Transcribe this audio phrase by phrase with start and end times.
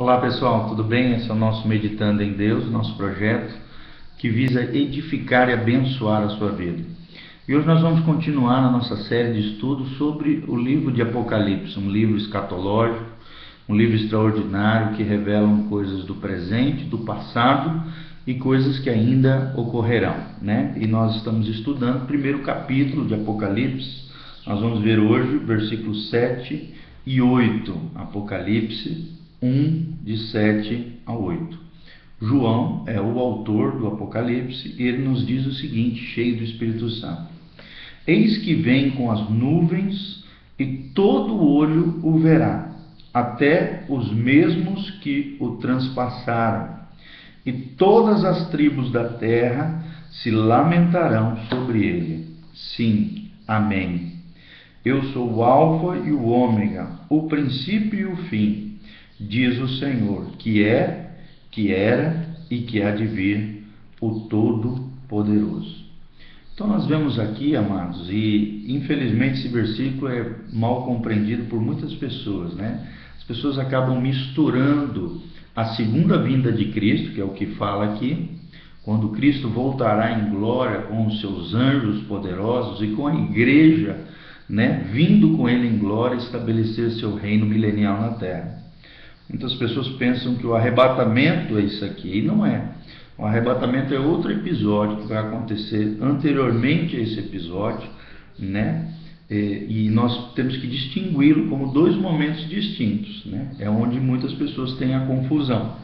[0.00, 1.12] Olá pessoal, tudo bem?
[1.12, 3.52] Esse é o nosso Meditando em Deus, nosso projeto
[4.16, 6.82] que visa edificar e abençoar a sua vida.
[7.46, 11.78] E hoje nós vamos continuar na nossa série de estudos sobre o livro de Apocalipse,
[11.78, 13.04] um livro escatológico,
[13.68, 17.82] um livro extraordinário que revela coisas do presente, do passado
[18.26, 20.78] e coisas que ainda ocorrerão, né?
[20.80, 24.08] E nós estamos estudando o primeiro capítulo de Apocalipse.
[24.46, 26.74] Nós vamos ver hoje versículos 7
[27.04, 31.58] e 8, Apocalipse 1, de 7 a 8.
[32.20, 36.90] João é o autor do Apocalipse e ele nos diz o seguinte, cheio do Espírito
[36.90, 37.30] Santo:
[38.06, 40.22] Eis que vem com as nuvens
[40.58, 42.72] e todo olho o verá,
[43.14, 46.80] até os mesmos que o transpassaram,
[47.46, 52.36] e todas as tribos da terra se lamentarão sobre ele.
[52.52, 54.12] Sim, amém.
[54.84, 58.70] Eu sou o Alfa e o Ômega, o princípio e o fim
[59.20, 61.18] diz o Senhor, que é,
[61.50, 63.64] que era e que há de vir
[64.00, 65.80] o Todo-Poderoso.
[66.54, 72.54] Então nós vemos aqui, amados, e infelizmente esse versículo é mal compreendido por muitas pessoas,
[72.54, 72.86] né?
[73.16, 75.22] As pessoas acabam misturando
[75.54, 78.38] a segunda vinda de Cristo, que é o que fala aqui,
[78.82, 83.98] quando Cristo voltará em glória com os seus anjos poderosos e com a igreja,
[84.48, 88.60] né, vindo com ele em glória estabelecer seu reino milenial na terra.
[89.30, 92.62] Muitas pessoas pensam que o arrebatamento é isso aqui, e não é.
[93.16, 97.88] O arrebatamento é outro episódio que vai acontecer anteriormente a esse episódio,
[98.38, 98.92] né?
[99.30, 103.52] E nós temos que distingui-lo como dois momentos distintos, né?
[103.60, 105.76] É onde muitas pessoas têm a confusão.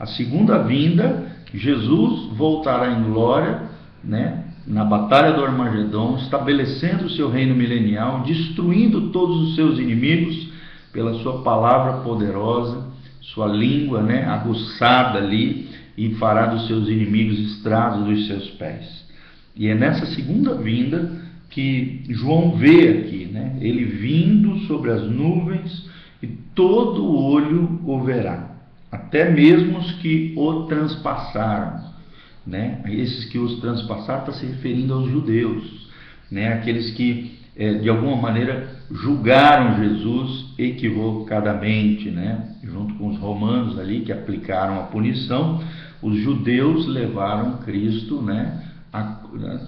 [0.00, 3.62] A segunda vinda, Jesus voltará em glória,
[4.02, 4.44] né?
[4.66, 10.47] Na batalha do Armagedon, estabelecendo o seu reino milenial, destruindo todos os seus inimigos
[10.92, 12.86] pela sua palavra poderosa,
[13.20, 19.04] sua língua né, aguçada ali, e fará dos seus inimigos estrados dos seus pés.
[19.56, 21.10] E é nessa segunda vinda
[21.50, 25.88] que João vê aqui, né, ele vindo sobre as nuvens,
[26.22, 28.56] e todo olho o verá,
[28.90, 31.88] até mesmo os que o transpassaram.
[32.46, 32.80] Né?
[32.86, 35.88] Esses que os transpassaram está se referindo aos judeus,
[36.30, 36.52] né?
[36.54, 42.54] aqueles que é, de alguma maneira julgaram Jesus equivocadamente, né?
[42.62, 45.62] junto com os romanos ali que aplicaram a punição,
[46.00, 48.64] os judeus levaram Cristo, né?
[48.92, 49.20] A,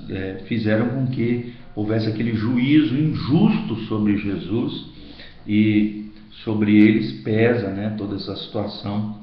[0.08, 4.86] é, fizeram com que houvesse aquele juízo injusto sobre Jesus
[5.46, 6.10] e
[6.44, 9.18] sobre eles pesa né, toda essa situação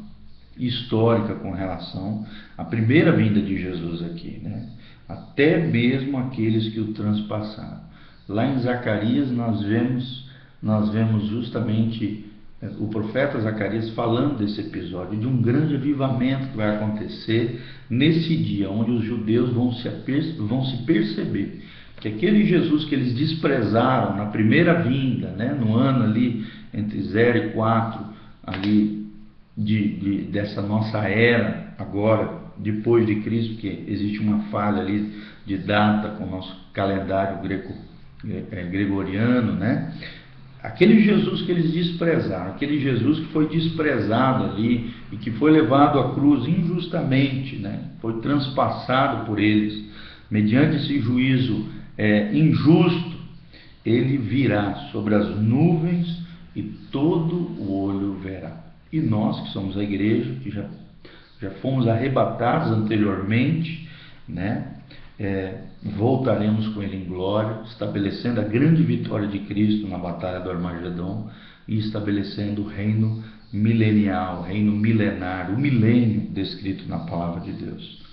[0.57, 2.25] histórica com relação
[2.57, 4.69] à primeira vinda de Jesus aqui, né?
[5.07, 7.87] até mesmo aqueles que o transpassaram.
[8.27, 10.29] Lá em Zacarias nós vemos,
[10.61, 12.25] nós vemos justamente
[12.61, 18.35] eh, o profeta Zacarias falando desse episódio, de um grande avivamento que vai acontecer nesse
[18.35, 19.89] dia, onde os judeus vão se,
[20.39, 21.63] vão se perceber
[22.01, 27.37] que aquele Jesus que eles desprezaram na primeira vinda, né, no ano ali entre 0
[27.37, 28.05] e 4,
[28.45, 29.07] ali
[29.57, 35.11] de, de, dessa nossa era, agora, depois de Cristo, porque existe uma falha ali
[35.45, 37.73] de data com o nosso calendário greco
[38.69, 39.93] gregoriano, né?
[40.61, 45.99] Aquele Jesus que eles desprezaram, aquele Jesus que foi desprezado ali e que foi levado
[45.99, 47.91] à cruz injustamente, né?
[48.01, 49.85] Foi transpassado por eles,
[50.29, 51.67] mediante esse juízo
[51.97, 53.17] é, injusto,
[53.85, 56.21] ele virá sobre as nuvens
[56.55, 58.65] e todo o olho verá.
[58.91, 60.65] E nós que somos a igreja, que já,
[61.41, 63.87] já fomos arrebatados anteriormente,
[64.27, 64.76] né?
[65.19, 70.49] É, voltaremos com ele em glória, estabelecendo a grande vitória de Cristo na batalha do
[70.49, 71.29] Armagedon
[71.67, 78.05] e estabelecendo o reino milenial, o reino milenar, o milênio descrito na palavra de Deus.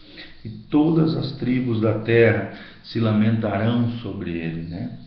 [0.45, 2.53] E todas as tribos da terra
[2.85, 4.99] se lamentarão sobre ele, né?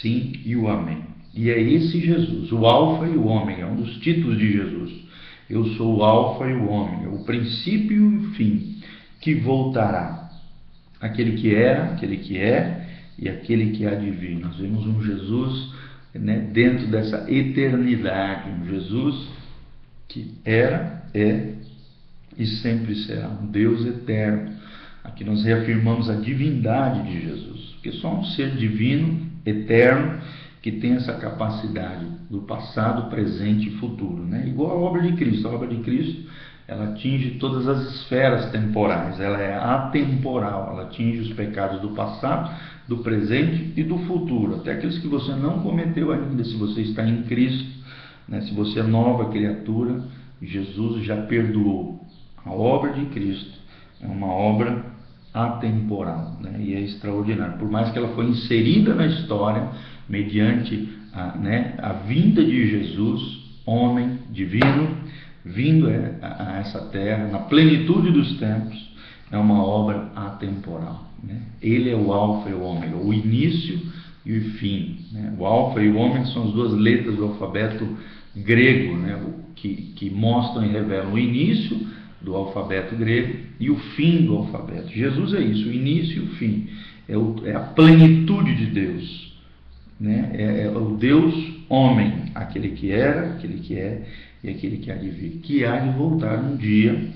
[0.00, 1.04] Sim e o Amém.
[1.34, 4.92] E é esse Jesus, o Alfa e o Ômega, um dos títulos de Jesus.
[5.48, 8.80] Eu sou o Alfa e o Ômega, o princípio e o fim,
[9.20, 10.27] que voltará
[11.00, 12.86] aquele que era, aquele que é
[13.18, 14.38] e aquele que há de vir.
[14.38, 15.72] Nós vemos um Jesus
[16.14, 19.28] né, dentro dessa eternidade, um Jesus
[20.08, 21.54] que era, é
[22.36, 24.52] e sempre será, um Deus eterno.
[25.02, 30.20] Aqui nós reafirmamos a divindade de Jesus, porque só um ser divino, eterno,
[30.62, 34.46] que tem essa capacidade do passado, presente e futuro, né?
[34.46, 35.48] Igual a obra de Cristo.
[35.48, 36.28] A obra de Cristo
[36.68, 42.54] ela atinge todas as esferas temporais, ela é atemporal, ela atinge os pecados do passado,
[42.86, 47.02] do presente e do futuro, até aqueles que você não cometeu ainda, se você está
[47.08, 47.66] em Cristo,
[48.28, 50.04] né, se você é nova criatura,
[50.42, 52.06] Jesus já perdoou.
[52.44, 53.58] A obra de Cristo
[54.02, 54.84] é uma obra
[55.32, 56.56] atemporal né?
[56.58, 57.58] e é extraordinário.
[57.58, 59.68] Por mais que ela foi inserida na história
[60.08, 63.20] mediante a, né, a vinda de Jesus,
[63.66, 64.96] homem divino,
[65.48, 68.88] vindo a, a essa terra na plenitude dos tempos,
[69.30, 71.10] é uma obra atemporal.
[71.22, 71.40] Né?
[71.60, 73.80] Ele é o Alfa e o Ômega, o início
[74.24, 74.98] e o fim.
[75.12, 75.34] Né?
[75.38, 77.86] O Alfa e o Ômega são as duas letras do alfabeto
[78.36, 79.20] grego, né?
[79.56, 81.78] que, que mostram e revelam o início
[82.20, 84.88] do alfabeto grego e o fim do alfabeto.
[84.88, 86.68] Jesus é isso, o início e o fim.
[87.08, 89.38] É, o, é a plenitude de Deus.
[89.98, 90.30] Né?
[90.34, 94.06] É, é, o Deus homem, aquele que era, aquele que é
[94.42, 97.10] e aquele que há de vir, que há de voltar um dia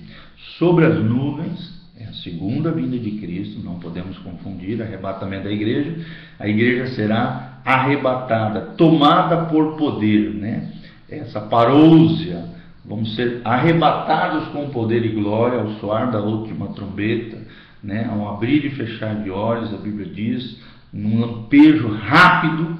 [0.59, 1.81] sobre as nuvens.
[1.99, 5.95] É a segunda vinda de Cristo, não podemos confundir arrebatamento da igreja.
[6.39, 10.73] A igreja será arrebatada, tomada por poder, né?
[11.09, 12.51] Essa parousia
[12.85, 17.39] Vamos ser arrebatados com poder e glória ao soar da última trombeta,
[17.83, 18.09] né?
[18.11, 20.61] ao abrir e fechar de olhos, a Bíblia diz,
[20.93, 22.77] num lampejo rápido,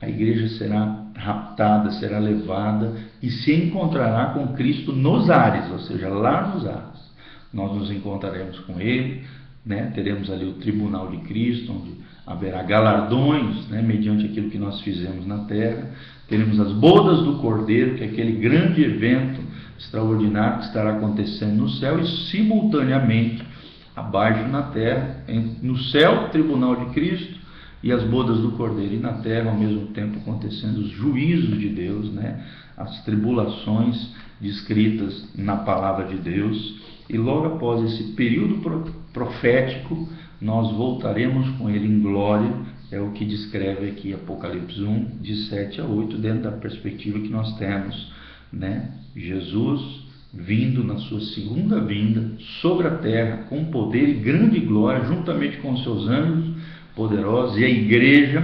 [0.00, 6.08] a igreja será raptada, será levada e se encontrará com Cristo nos ares, ou seja,
[6.08, 7.06] lá nos ares.
[7.52, 9.24] Nós nos encontraremos com Ele,
[9.64, 9.90] né?
[9.94, 11.96] teremos ali o tribunal de Cristo, onde
[12.26, 13.80] haverá galardões, né?
[13.82, 15.90] mediante aquilo que nós fizemos na terra.
[16.28, 19.40] Teremos as bodas do Cordeiro, que é aquele grande evento
[19.78, 23.44] extraordinário que estará acontecendo no céu e simultaneamente
[23.94, 25.24] abaixo na terra,
[25.62, 27.45] no céu, tribunal de Cristo
[27.82, 31.68] e as bodas do Cordeiro, e na terra ao mesmo tempo acontecendo os juízos de
[31.68, 32.44] Deus, né?
[32.76, 38.60] as tribulações descritas na palavra de Deus, e logo após esse período
[39.12, 40.08] profético,
[40.40, 42.52] nós voltaremos com ele em glória,
[42.90, 47.28] é o que descreve aqui Apocalipse 1, de 7 a 8, dentro da perspectiva que
[47.28, 48.16] nós temos
[48.52, 48.90] né?
[49.14, 55.58] Jesus vindo na sua segunda vinda sobre a terra com poder e grande glória, juntamente
[55.58, 56.56] com seus anjos
[56.96, 58.42] poderosos e a igreja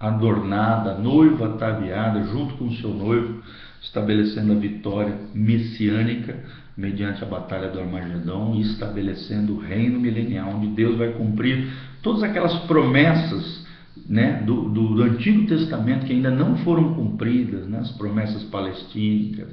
[0.00, 3.42] adornada, noiva ataviada, junto com o seu noivo,
[3.82, 6.36] estabelecendo a vitória messiânica
[6.76, 11.68] mediante a batalha do Armagedão e estabelecendo o reino milenial, onde Deus vai cumprir
[12.00, 13.66] todas aquelas promessas
[14.08, 19.48] né, do, do, do, Antigo Testamento que ainda não foram cumpridas, né, as promessas palestínicas,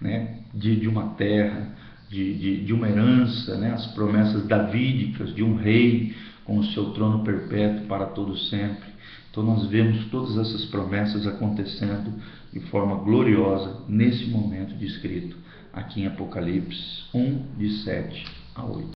[0.00, 1.68] né, de, de uma terra,
[2.12, 6.14] de, de, de uma herança, né, as promessas davídicas de um rei
[6.44, 8.92] com o seu trono perpétuo para todo sempre.
[9.30, 12.12] Então nós vemos todas essas promessas acontecendo
[12.52, 15.34] de forma gloriosa nesse momento descrito
[15.72, 18.88] aqui em Apocalipse 1, de 7 a 8.